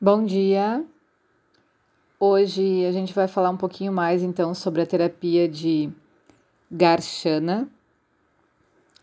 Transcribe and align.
Bom 0.00 0.24
dia. 0.24 0.86
Hoje 2.20 2.86
a 2.86 2.92
gente 2.92 3.12
vai 3.12 3.26
falar 3.26 3.50
um 3.50 3.56
pouquinho 3.56 3.92
mais 3.92 4.22
então 4.22 4.54
sobre 4.54 4.80
a 4.80 4.86
terapia 4.86 5.48
de 5.48 5.90
Garshana. 6.70 7.68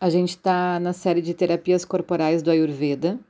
A 0.00 0.08
gente 0.08 0.30
está 0.30 0.80
na 0.80 0.94
série 0.94 1.20
de 1.20 1.34
terapias 1.34 1.84
corporais 1.84 2.42
do 2.42 2.50
Ayurveda. 2.50 3.20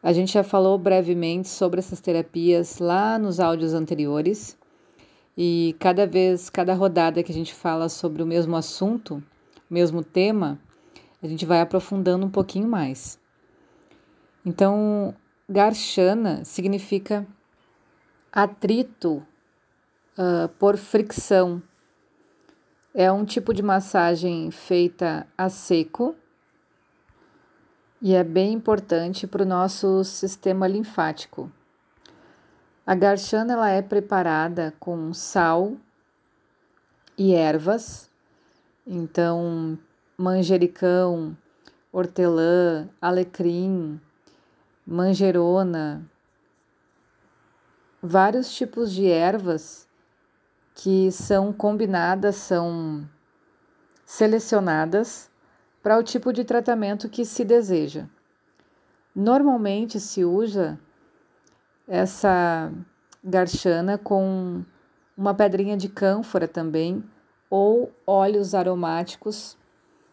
A 0.00 0.12
gente 0.12 0.32
já 0.32 0.44
falou 0.44 0.78
brevemente 0.78 1.48
sobre 1.48 1.80
essas 1.80 2.00
terapias 2.00 2.78
lá 2.78 3.18
nos 3.18 3.40
áudios 3.40 3.74
anteriores. 3.74 4.56
E 5.36 5.74
cada 5.80 6.06
vez, 6.06 6.48
cada 6.48 6.74
rodada 6.74 7.24
que 7.24 7.32
a 7.32 7.34
gente 7.34 7.52
fala 7.52 7.88
sobre 7.88 8.22
o 8.22 8.26
mesmo 8.26 8.54
assunto, 8.54 9.20
o 9.68 9.74
mesmo 9.74 10.04
tema, 10.04 10.60
a 11.20 11.26
gente 11.26 11.44
vai 11.44 11.60
aprofundando 11.60 12.24
um 12.24 12.30
pouquinho 12.30 12.68
mais. 12.68 13.18
Então, 14.46 15.12
Garshana 15.52 16.44
significa 16.44 17.26
atrito 18.30 19.26
uh, 20.16 20.48
por 20.60 20.76
fricção. 20.76 21.60
É 22.94 23.10
um 23.10 23.24
tipo 23.24 23.52
de 23.52 23.60
massagem 23.60 24.52
feita 24.52 25.26
a 25.36 25.48
seco 25.48 26.14
e 28.00 28.14
é 28.14 28.22
bem 28.22 28.52
importante 28.52 29.26
para 29.26 29.42
o 29.42 29.46
nosso 29.46 30.04
sistema 30.04 30.68
linfático. 30.68 31.50
A 32.86 32.94
garchana 32.94 33.54
ela 33.54 33.70
é 33.70 33.82
preparada 33.82 34.72
com 34.78 35.12
sal 35.12 35.76
e 37.18 37.34
ervas, 37.34 38.08
então 38.86 39.76
manjericão, 40.16 41.36
hortelã, 41.92 42.88
alecrim, 43.00 44.00
manjerona, 44.90 46.04
vários 48.02 48.52
tipos 48.52 48.90
de 48.90 49.06
ervas 49.06 49.88
que 50.74 51.12
são 51.12 51.52
combinadas, 51.52 52.34
são 52.34 53.08
selecionadas 54.04 55.30
para 55.80 55.96
o 55.96 56.02
tipo 56.02 56.32
de 56.32 56.42
tratamento 56.42 57.08
que 57.08 57.24
se 57.24 57.44
deseja. 57.44 58.06
Normalmente 59.14 60.00
se 60.00 60.24
usa 60.24 60.76
essa 61.86 62.72
garchana 63.22 63.96
com 63.96 64.64
uma 65.16 65.34
pedrinha 65.34 65.76
de 65.76 65.88
cânfora 65.88 66.48
também 66.48 67.04
ou 67.48 67.92
óleos 68.04 68.56
aromáticos 68.56 69.56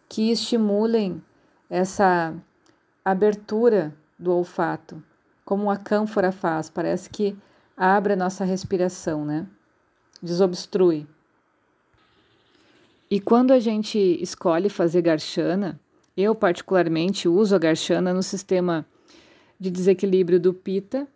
que 0.07 0.31
estimulem 0.31 1.23
essa 1.67 2.35
abertura 3.03 3.95
do 4.17 4.31
olfato, 4.31 5.01
como 5.45 5.69
a 5.69 5.77
cânfora 5.77 6.31
faz, 6.31 6.69
parece 6.69 7.09
que 7.09 7.35
abre 7.75 8.13
a 8.13 8.17
nossa 8.17 8.43
respiração, 8.43 9.23
né? 9.23 9.45
Desobstrui. 10.21 11.07
E 13.09 13.19
quando 13.19 13.51
a 13.51 13.59
gente 13.59 13.97
escolhe 14.21 14.69
fazer 14.69 15.01
garchana, 15.01 15.79
eu 16.15 16.33
particularmente 16.33 17.27
uso 17.27 17.55
a 17.55 17.59
garchana 17.59 18.13
no 18.13 18.23
sistema 18.23 18.85
de 19.59 19.69
desequilíbrio 19.69 20.39
do 20.39 20.53
pita, 20.53 21.07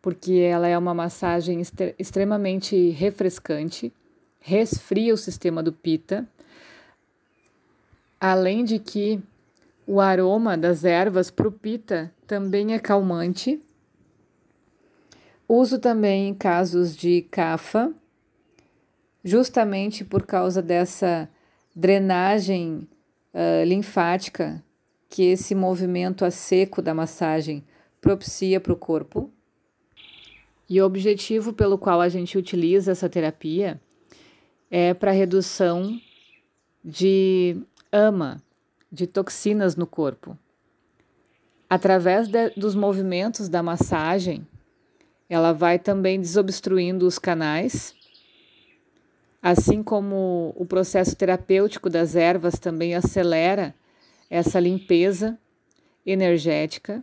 porque 0.00 0.34
ela 0.34 0.68
é 0.68 0.76
uma 0.76 0.92
massagem 0.92 1.62
extremamente 1.98 2.90
refrescante, 2.90 3.92
resfria 4.40 5.14
o 5.14 5.16
sistema 5.16 5.62
do 5.62 5.72
pita, 5.72 6.28
além 8.20 8.64
de 8.64 8.78
que 8.78 9.20
o 9.86 10.00
aroma 10.00 10.56
das 10.56 10.84
ervas 10.84 11.30
para 11.30 11.48
o 11.48 11.52
pita 11.52 12.12
também 12.26 12.74
é 12.74 12.78
calmante. 12.78 13.60
Uso 15.48 15.78
também 15.78 16.28
em 16.28 16.34
casos 16.34 16.96
de 16.96 17.22
cafa, 17.22 17.92
justamente 19.24 20.04
por 20.04 20.24
causa 20.24 20.62
dessa 20.62 21.28
drenagem 21.74 22.88
uh, 23.34 23.64
linfática 23.64 24.62
que 25.08 25.24
esse 25.24 25.54
movimento 25.54 26.24
a 26.24 26.30
seco 26.30 26.80
da 26.80 26.94
massagem 26.94 27.62
propicia 28.00 28.58
para 28.58 28.72
o 28.72 28.76
corpo. 28.76 29.30
E 30.68 30.80
o 30.80 30.86
objetivo 30.86 31.52
pelo 31.52 31.76
qual 31.76 32.00
a 32.00 32.08
gente 32.08 32.38
utiliza 32.38 32.92
essa 32.92 33.08
terapia 33.08 33.78
é 34.70 34.94
para 34.94 35.10
redução 35.10 36.00
de 36.82 37.60
ama, 37.92 38.42
de 38.92 39.06
toxinas 39.06 39.74
no 39.74 39.86
corpo. 39.86 40.36
Através 41.68 42.28
de, 42.28 42.50
dos 42.50 42.74
movimentos 42.74 43.48
da 43.48 43.62
massagem, 43.62 44.46
ela 45.28 45.52
vai 45.52 45.78
também 45.78 46.20
desobstruindo 46.20 47.06
os 47.06 47.18
canais, 47.18 47.94
assim 49.40 49.82
como 49.82 50.52
o 50.54 50.66
processo 50.66 51.16
terapêutico 51.16 51.88
das 51.88 52.14
ervas 52.14 52.58
também 52.58 52.94
acelera 52.94 53.74
essa 54.28 54.60
limpeza 54.60 55.38
energética. 56.04 57.02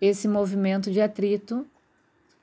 Esse 0.00 0.26
movimento 0.26 0.90
de 0.90 1.00
atrito 1.00 1.64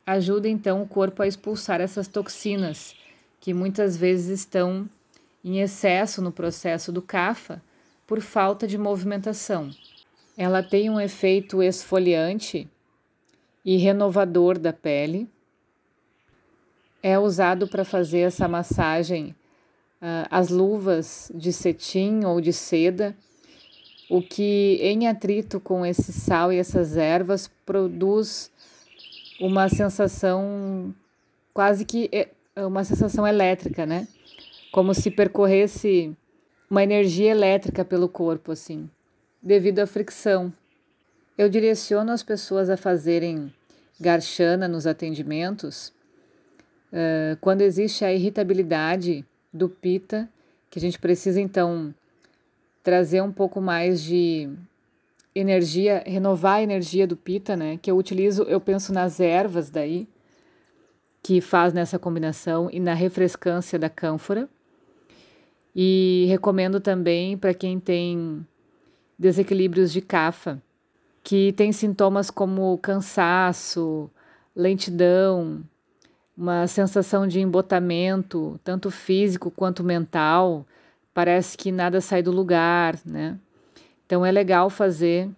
ajuda 0.06 0.48
então 0.48 0.82
o 0.82 0.88
corpo 0.88 1.22
a 1.22 1.28
expulsar 1.28 1.82
essas 1.82 2.08
toxinas 2.08 2.96
que 3.42 3.54
muitas 3.54 3.98
vezes 3.98 4.40
estão 4.40 4.90
em 5.44 5.60
excesso 5.60 6.22
no 6.22 6.32
processo 6.32 6.92
do 6.92 7.02
CAFA 7.02 7.62
por 8.10 8.22
falta 8.22 8.68
de 8.68 8.76
movimentação. 8.76 9.70
Ela 10.36 10.64
tem 10.64 10.90
um 10.90 11.00
efeito 11.00 11.62
esfoliante 11.62 12.68
e 13.64 13.78
renovador 13.78 14.58
da 14.58 14.74
pele. 14.74 15.30
É 17.04 17.20
usado 17.20 17.68
para 17.68 17.86
fazer 17.86 18.22
essa 18.22 18.48
massagem 18.48 19.36
uh, 20.02 20.26
as 20.32 20.50
luvas 20.50 21.32
de 21.36 21.54
cetim 21.54 22.26
ou 22.26 22.42
de 22.42 22.52
seda, 22.52 23.16
o 24.10 24.24
que 24.24 24.80
em 24.82 25.08
atrito 25.08 25.60
com 25.60 25.86
esse 25.86 26.12
sal 26.12 26.52
e 26.52 26.58
essas 26.58 26.98
ervas 26.98 27.48
produz 27.64 28.50
uma 29.40 29.70
sensação 29.70 30.96
quase 31.54 31.86
que 31.86 32.10
é, 32.12 32.28
uma 32.66 32.84
sensação 32.84 33.28
elétrica, 33.28 33.86
né? 33.86 34.08
Como 34.72 34.96
se 34.96 35.12
percorresse 35.12 36.18
uma 36.70 36.84
energia 36.84 37.32
elétrica 37.32 37.84
pelo 37.84 38.08
corpo, 38.08 38.52
assim, 38.52 38.90
devido 39.42 39.80
à 39.80 39.88
fricção. 39.88 40.54
Eu 41.38 41.50
direciono 41.50 42.12
as 42.12 42.22
pessoas 42.22 42.70
a 42.70 42.78
fazerem 42.78 43.54
garchana 44.00 44.68
nos 44.68 44.86
atendimentos 44.86 45.94
uh, 46.94 47.38
quando 47.42 47.62
existe 47.62 48.06
a 48.06 48.14
irritabilidade 48.14 49.26
do 49.52 49.68
pita, 49.68 50.30
que 50.70 50.78
a 50.78 50.82
gente 50.82 51.00
precisa 51.00 51.42
então 51.42 51.94
trazer 52.84 53.22
um 53.22 53.32
pouco 53.32 53.60
mais 53.60 54.02
de 54.02 54.50
energia, 55.34 56.04
renovar 56.06 56.56
a 56.56 56.64
energia 56.64 57.08
do 57.08 57.16
pita, 57.16 57.56
né? 57.56 57.80
Que 57.82 57.90
eu 57.90 57.98
utilizo, 57.98 58.44
eu 58.44 58.60
penso 58.60 58.94
nas 58.94 59.20
ervas 59.20 59.70
daí, 59.70 60.08
que 61.22 61.42
faz 61.42 61.74
nessa 61.74 62.00
combinação, 62.00 62.70
e 62.72 62.80
na 62.80 62.94
refrescância 62.94 63.78
da 63.78 63.90
cânfora. 63.90 64.48
E 65.76 66.26
recomendo 66.28 66.80
também 66.80 67.38
para 67.38 67.54
quem 67.54 67.80
tem 67.80 68.46
desequilíbrios 69.18 69.92
de 69.92 70.02
cafa, 70.02 70.62
que 71.24 71.52
tem 71.54 71.72
sintomas 71.72 72.32
como 72.32 72.78
cansaço, 72.78 74.10
lentidão, 74.56 75.62
uma 76.36 76.68
sensação 76.68 77.28
de 77.28 77.42
embotamento, 77.42 78.60
tanto 78.64 78.90
físico 78.90 79.52
quanto 79.52 79.84
mental, 79.84 80.66
parece 81.14 81.58
que 81.58 81.72
nada 81.72 82.00
sai 82.00 82.24
do 82.24 82.32
lugar, 82.32 82.98
né? 83.06 83.38
Então 84.06 84.26
é 84.26 84.32
legal 84.32 84.70
fazer 84.70 85.30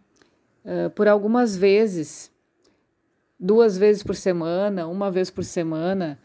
uh, 0.63 0.89
por 0.91 1.07
algumas 1.07 1.57
vezes, 1.57 2.31
duas 3.39 3.77
vezes 3.77 4.03
por 4.03 4.15
semana, 4.15 4.87
uma 4.87 5.09
vez 5.09 5.31
por 5.31 5.43
semana, 5.43 6.19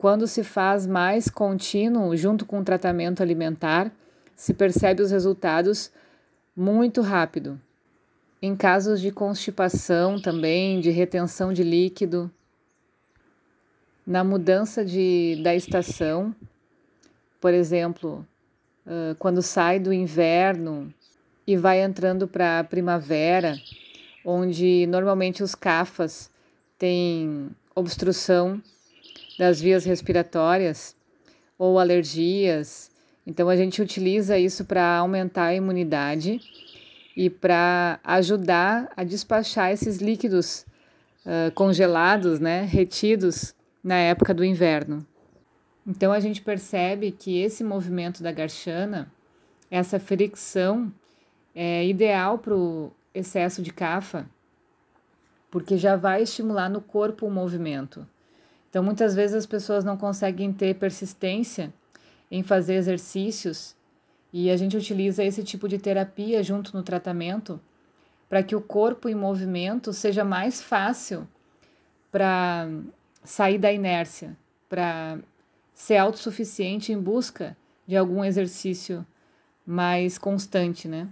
quando 0.00 0.26
se 0.26 0.42
faz 0.42 0.86
mais 0.86 1.28
contínuo 1.28 2.16
junto 2.16 2.46
com 2.46 2.60
o 2.60 2.64
tratamento 2.64 3.22
alimentar, 3.22 3.92
se 4.34 4.54
percebe 4.54 5.02
os 5.02 5.10
resultados 5.10 5.92
muito 6.56 7.02
rápido. 7.02 7.60
Em 8.40 8.56
casos 8.56 8.98
de 8.98 9.10
constipação 9.10 10.18
também, 10.18 10.80
de 10.80 10.88
retenção 10.88 11.52
de 11.52 11.62
líquido, 11.62 12.30
na 14.06 14.24
mudança 14.24 14.82
de, 14.82 15.38
da 15.44 15.54
estação, 15.54 16.34
por 17.38 17.52
exemplo, 17.52 18.26
quando 19.18 19.42
sai 19.42 19.78
do 19.78 19.92
inverno 19.92 20.90
e 21.46 21.58
vai 21.58 21.82
entrando 21.82 22.26
para 22.26 22.60
a 22.60 22.64
primavera, 22.64 23.54
onde 24.24 24.86
normalmente 24.86 25.42
os 25.42 25.54
cafas 25.54 26.30
têm 26.78 27.50
obstrução 27.74 28.62
das 29.40 29.58
vias 29.58 29.86
respiratórias 29.86 30.94
ou 31.56 31.78
alergias. 31.78 32.90
Então 33.26 33.48
a 33.48 33.56
gente 33.56 33.80
utiliza 33.80 34.38
isso 34.38 34.66
para 34.66 34.98
aumentar 34.98 35.44
a 35.44 35.54
imunidade 35.54 36.38
e 37.16 37.30
para 37.30 37.98
ajudar 38.04 38.92
a 38.94 39.02
despachar 39.02 39.72
esses 39.72 39.96
líquidos 39.96 40.66
uh, 41.24 41.50
congelados, 41.54 42.38
né, 42.38 42.64
retidos 42.64 43.54
na 43.82 43.94
época 43.94 44.34
do 44.34 44.44
inverno. 44.44 45.06
Então 45.86 46.12
a 46.12 46.20
gente 46.20 46.42
percebe 46.42 47.10
que 47.10 47.40
esse 47.40 47.64
movimento 47.64 48.22
da 48.22 48.32
garchana, 48.32 49.10
essa 49.70 49.98
fricção, 49.98 50.92
é 51.54 51.86
ideal 51.86 52.36
para 52.36 52.54
o 52.54 52.92
excesso 53.14 53.62
de 53.62 53.72
cafa, 53.72 54.28
porque 55.50 55.78
já 55.78 55.96
vai 55.96 56.24
estimular 56.24 56.68
no 56.68 56.82
corpo 56.82 57.26
o 57.26 57.30
movimento. 57.30 58.06
Então 58.70 58.82
muitas 58.82 59.14
vezes 59.14 59.36
as 59.36 59.46
pessoas 59.46 59.84
não 59.84 59.96
conseguem 59.96 60.52
ter 60.52 60.76
persistência 60.76 61.74
em 62.30 62.42
fazer 62.42 62.74
exercícios 62.74 63.74
e 64.32 64.48
a 64.48 64.56
gente 64.56 64.76
utiliza 64.76 65.24
esse 65.24 65.42
tipo 65.42 65.68
de 65.68 65.76
terapia 65.76 66.42
junto 66.42 66.76
no 66.76 66.82
tratamento 66.82 67.60
para 68.28 68.44
que 68.44 68.54
o 68.54 68.60
corpo 68.60 69.08
em 69.08 69.14
movimento 69.14 69.92
seja 69.92 70.24
mais 70.24 70.62
fácil 70.62 71.26
para 72.12 72.68
sair 73.24 73.58
da 73.58 73.72
inércia, 73.72 74.36
para 74.68 75.18
ser 75.74 75.96
autossuficiente 75.96 76.92
em 76.92 76.98
busca 76.98 77.56
de 77.88 77.96
algum 77.96 78.24
exercício 78.24 79.04
mais 79.66 80.16
constante, 80.16 80.86
né? 80.86 81.08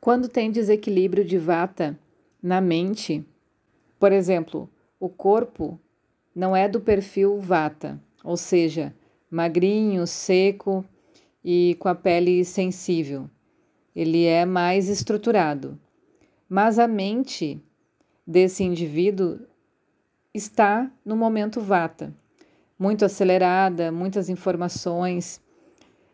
Quando 0.00 0.28
tem 0.28 0.50
desequilíbrio 0.50 1.24
de 1.24 1.38
vata 1.38 1.96
na 2.42 2.60
mente, 2.60 3.24
por 4.00 4.10
exemplo, 4.10 4.68
o 4.98 5.08
corpo 5.08 5.78
não 6.34 6.54
é 6.56 6.68
do 6.68 6.80
perfil 6.80 7.38
vata, 7.38 8.00
ou 8.24 8.36
seja, 8.36 8.94
magrinho, 9.30 10.06
seco 10.06 10.84
e 11.44 11.76
com 11.78 11.88
a 11.88 11.94
pele 11.94 12.44
sensível. 12.44 13.28
Ele 13.94 14.24
é 14.24 14.44
mais 14.44 14.88
estruturado. 14.88 15.78
Mas 16.48 16.78
a 16.78 16.86
mente 16.86 17.60
desse 18.26 18.62
indivíduo 18.62 19.40
está 20.34 20.90
no 21.04 21.16
momento 21.16 21.60
vata, 21.60 22.14
muito 22.78 23.04
acelerada, 23.04 23.92
muitas 23.92 24.28
informações. 24.28 25.40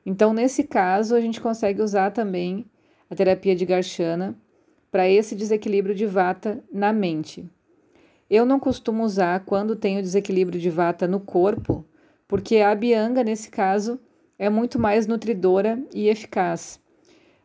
Então, 0.05 0.33
nesse 0.33 0.65
caso, 0.65 1.15
a 1.15 1.21
gente 1.21 1.41
consegue 1.41 1.83
usar 1.83 2.11
também 2.11 2.67
a 3.11 3.15
terapia 3.15 3.55
de 3.55 3.65
Garchana 3.65 4.37
para 4.91 5.09
esse 5.09 5.35
desequilíbrio 5.35 5.95
de 5.95 6.07
vata 6.07 6.63
na 6.73 6.93
mente. 6.93 7.49
Eu 8.31 8.45
não 8.45 8.61
costumo 8.61 9.05
usar 9.05 9.41
quando 9.41 9.75
tenho 9.77 10.03
desequilíbrio 10.03 10.61
de 10.61 10.69
vata 10.69 11.07
no 11.09 11.19
corpo, 11.19 11.85
porque 12.27 12.59
a 12.59 12.75
bianga, 12.75 13.25
nesse 13.25 13.51
caso, 13.51 13.99
é 14.39 14.51
muito 14.51 14.79
mais 14.79 15.07
nutridora 15.07 15.83
e 15.95 16.09
eficaz. 16.09 16.79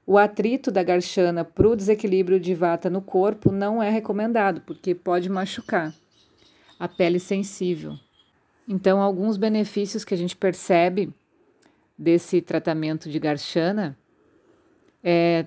O 0.06 0.18
atrito 0.18 0.69
da 0.69 0.83
garchana 0.83 1.45
para 1.45 1.68
o 1.68 1.75
desequilíbrio 1.75 2.39
de 2.39 2.53
vata 2.53 2.89
no 2.89 3.01
corpo 3.01 3.51
não 3.51 3.81
é 3.81 3.89
recomendado, 3.89 4.62
porque 4.62 4.94
pode 4.94 5.30
machucar 5.30 5.94
a 6.77 6.88
pele 6.89 7.19
sensível. 7.19 7.97
Então, 8.68 9.01
alguns 9.01 9.38
benefícios 9.38 10.03
que 10.03 10.13
a 10.13 10.18
gente 10.18 10.36
percebe 10.36 11.13
desse 11.97 12.41
tratamento 12.41 13.09
de 13.09 13.19
garchana 13.19 13.97
é 15.01 15.45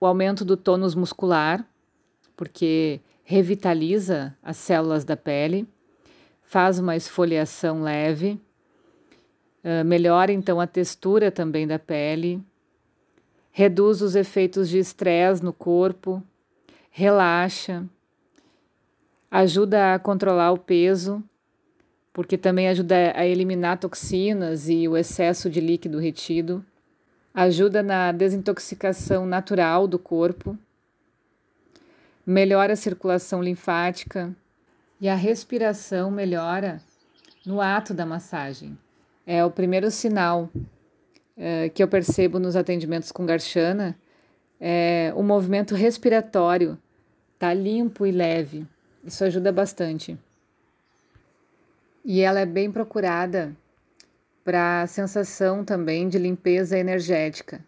o 0.00 0.06
aumento 0.06 0.44
do 0.44 0.56
tônus 0.56 0.96
muscular, 0.96 1.64
porque 2.36 3.00
revitaliza 3.24 4.36
as 4.42 4.56
células 4.56 5.04
da 5.04 5.16
pele, 5.16 5.66
faz 6.42 6.78
uma 6.78 6.96
esfoliação 6.96 7.82
leve, 7.82 8.40
uh, 9.64 9.84
melhora 9.84 10.32
então 10.32 10.60
a 10.60 10.66
textura 10.66 11.30
também 11.30 11.66
da 11.66 11.78
pele, 11.78 12.42
reduz 13.50 14.02
os 14.02 14.16
efeitos 14.16 14.68
de 14.68 14.78
estresse 14.78 15.42
no 15.42 15.52
corpo, 15.52 16.22
relaxa, 16.90 17.84
ajuda 19.30 19.94
a 19.94 19.98
controlar 19.98 20.52
o 20.52 20.58
peso, 20.58 21.22
porque 22.12 22.36
também 22.36 22.68
ajuda 22.68 23.12
a 23.16 23.26
eliminar 23.26 23.78
toxinas 23.78 24.68
e 24.68 24.86
o 24.86 24.96
excesso 24.96 25.48
de 25.48 25.60
líquido 25.60 25.98
retido, 25.98 26.64
ajuda 27.32 27.82
na 27.82 28.12
desintoxicação 28.12 29.24
natural 29.24 29.88
do 29.88 29.98
corpo, 29.98 30.58
melhora 32.24 32.72
a 32.72 32.76
circulação 32.76 33.42
linfática 33.42 34.34
e 35.00 35.08
a 35.08 35.14
respiração 35.14 36.10
melhora 36.10 36.80
no 37.44 37.60
ato 37.60 37.92
da 37.92 38.06
massagem. 38.06 38.78
É 39.26 39.44
o 39.44 39.50
primeiro 39.50 39.90
sinal 39.90 40.48
é, 41.36 41.68
que 41.68 41.82
eu 41.82 41.88
percebo 41.88 42.38
nos 42.38 42.56
atendimentos 42.56 43.10
com 43.10 43.26
Garchana, 43.26 43.96
é 44.60 45.12
o 45.16 45.22
movimento 45.22 45.74
respiratório 45.74 46.78
tá 47.42 47.52
limpo 47.52 48.06
e 48.06 48.12
leve. 48.12 48.64
Isso 49.02 49.24
ajuda 49.24 49.50
bastante. 49.50 50.16
E 52.04 52.20
ela 52.20 52.38
é 52.38 52.46
bem 52.46 52.70
procurada 52.70 53.52
para 54.44 54.82
a 54.82 54.86
sensação 54.86 55.64
também 55.64 56.08
de 56.08 56.18
limpeza 56.18 56.78
energética. 56.78 57.60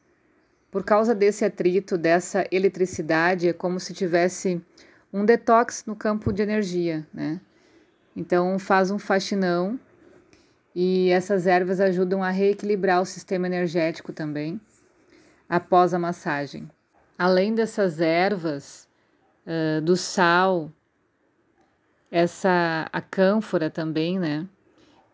Por 0.74 0.82
causa 0.82 1.14
desse 1.14 1.44
atrito, 1.44 1.96
dessa 1.96 2.44
eletricidade, 2.50 3.48
é 3.48 3.52
como 3.52 3.78
se 3.78 3.94
tivesse 3.94 4.60
um 5.12 5.24
detox 5.24 5.84
no 5.86 5.94
campo 5.94 6.32
de 6.32 6.42
energia, 6.42 7.06
né? 7.14 7.40
Então 8.16 8.58
faz 8.58 8.90
um 8.90 8.98
faxinão 8.98 9.78
e 10.74 11.10
essas 11.10 11.46
ervas 11.46 11.80
ajudam 11.80 12.24
a 12.24 12.30
reequilibrar 12.30 13.00
o 13.00 13.06
sistema 13.06 13.46
energético 13.46 14.12
também 14.12 14.60
após 15.48 15.94
a 15.94 15.98
massagem. 16.00 16.68
Além 17.16 17.54
dessas 17.54 18.00
ervas, 18.00 18.88
uh, 19.46 19.80
do 19.80 19.96
sal, 19.96 20.72
essa 22.10 22.88
a 22.92 23.00
cânfora 23.00 23.70
também, 23.70 24.18
né, 24.18 24.44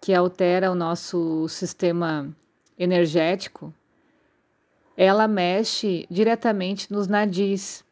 que 0.00 0.14
altera 0.14 0.70
o 0.70 0.74
nosso 0.74 1.46
sistema 1.50 2.34
energético, 2.78 3.74
ela 4.96 5.26
mexe 5.26 6.06
diretamente 6.10 6.92
nos 6.92 7.06
nadis, 7.06 7.84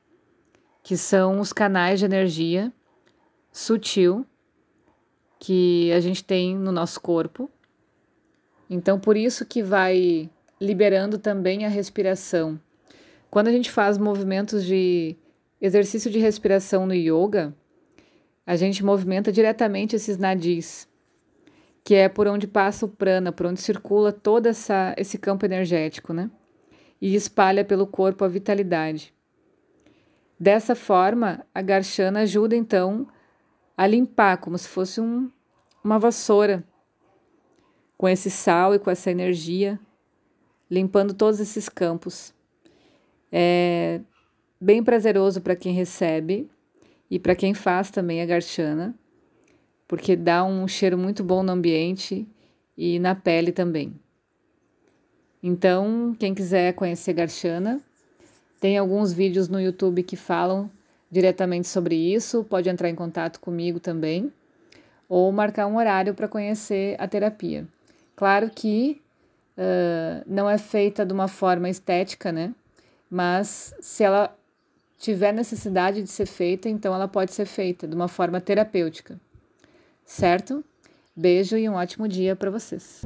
que 0.83 0.97
são 0.97 1.41
os 1.41 1.53
canais 1.53 1.99
de 1.99 2.05
energia 2.05 2.73
sutil 3.53 4.27
que 5.39 5.93
a 5.93 6.01
gente 6.01 6.25
tem 6.25 6.57
no 6.57 6.73
nosso 6.73 7.01
corpo. 7.01 7.51
Então, 8.69 8.99
por 8.99 9.17
isso 9.17 9.47
que 9.47 9.63
vai 9.63 10.29
liberando 10.61 11.19
também 11.19 11.65
a 11.65 11.69
respiração. 11.69 12.61
Quando 13.31 13.49
a 13.49 13.53
gente 13.53 13.71
faz 13.71 13.99
movimentos 13.99 14.65
de 14.65 15.17
exercício 15.61 16.11
de 16.11 16.19
respiração 16.19 16.87
no 16.87 16.95
yoga, 16.95 17.55
a 18.47 18.57
gente 18.57 18.85
movimenta 18.85 19.31
diretamente 19.31 19.95
esses 19.95 20.17
nadis, 20.17 20.89
que 21.85 21.95
é 21.95 22.09
por 22.09 22.27
onde 22.27 22.47
passa 22.47 22.87
o 22.87 22.89
prana, 22.89 23.31
por 23.31 23.47
onde 23.47 23.61
circula 23.61 24.13
todo 24.13 24.47
essa, 24.47 24.95
esse 24.97 25.19
campo 25.19 25.45
energético, 25.45 26.13
né? 26.13 26.31
E 27.01 27.15
espalha 27.15 27.65
pelo 27.65 27.87
corpo 27.87 28.25
a 28.25 28.29
vitalidade. 28.29 29.15
Dessa 30.39 30.75
forma, 30.75 31.45
a 31.55 31.63
garchana 31.63 32.21
ajuda 32.21 32.55
então 32.55 33.09
a 33.77 33.87
limpar, 33.87 34.39
como 34.39 34.57
se 34.59 34.69
fosse 34.69 35.01
um, 35.01 35.31
uma 35.83 35.99
vassoura, 35.99 36.65
com 37.97 38.09
esse 38.09 38.31
sal 38.31 38.75
e 38.75 38.79
com 38.79 38.91
essa 38.91 39.11
energia, 39.11 39.79
limpando 40.71 41.15
todos 41.15 41.41
esses 41.41 41.69
campos. 41.69 42.33
É 43.31 44.01
bem 44.61 44.83
prazeroso 44.83 45.41
para 45.41 45.57
quem 45.57 45.73
recebe 45.73 46.51
e 47.11 47.19
para 47.19 47.35
quem 47.35 47.55
faz 47.55 47.91
também 47.91 48.21
a 48.21 48.27
garchana, 48.27 48.95
porque 49.87 50.17
dá 50.17 50.45
um 50.45 50.67
cheiro 50.67 50.99
muito 50.99 51.23
bom 51.23 51.43
no 51.43 51.53
ambiente 51.53 52.27
e 52.77 52.99
na 52.99 53.15
pele 53.15 53.53
também. 53.53 53.99
Então, 55.43 56.17
quem 56.19 56.35
quiser 56.35 56.73
conhecer 56.75 57.13
garchana, 57.13 57.81
tem 58.61 58.77
alguns 58.77 59.13
vídeos 59.13 59.49
no 59.49 59.61
YouTube 59.61 60.03
que 60.03 60.17
falam 60.17 60.71
diretamente 61.11 61.69
sobre 61.69 61.95
isso, 61.95 62.45
pode 62.45 62.69
entrar 62.69 62.89
em 62.89 62.95
contato 62.95 63.41
comigo 63.41 63.81
também 63.81 64.33
ou 65.09 65.33
marcar 65.33 65.67
um 65.67 65.77
horário 65.77 66.13
para 66.13 66.29
conhecer 66.29 66.95
a 66.99 67.09
terapia. 67.09 67.67
Claro 68.15 68.51
que 68.51 69.01
uh, 69.57 70.23
não 70.27 70.51
é 70.51 70.59
feita 70.59 71.07
de 71.07 71.13
uma 71.13 71.29
forma 71.29 71.69
estética, 71.69 72.31
né? 72.31 72.53
Mas 73.11 73.75
se 73.81 74.05
ela 74.05 74.37
tiver 74.99 75.33
necessidade 75.33 76.03
de 76.03 76.11
ser 76.11 76.27
feita, 76.27 76.69
então 76.69 76.95
ela 76.95 77.09
pode 77.09 77.33
ser 77.33 77.47
feita 77.47 77.87
de 77.87 77.95
uma 77.95 78.09
forma 78.09 78.41
terapêutica. 78.41 79.19
Certo? 80.05 80.63
Beijo 81.17 81.57
e 81.57 81.69
um 81.69 81.75
ótimo 81.75 82.07
dia 82.07 82.37
para 82.37 82.51
vocês. 82.51 83.03